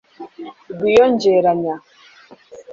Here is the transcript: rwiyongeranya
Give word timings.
rwiyongeranya 0.73 1.73